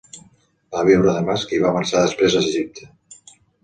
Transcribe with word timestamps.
Va 0.75 0.85
viure 0.87 1.13
a 1.13 1.15
Damasc 1.19 1.55
i 1.59 1.63
va 1.67 1.77
marxar 1.79 2.05
després 2.09 2.43
a 2.43 2.47
Egipte. 2.51 2.95